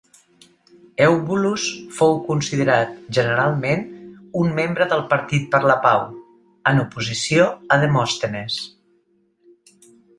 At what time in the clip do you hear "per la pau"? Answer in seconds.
5.55-6.11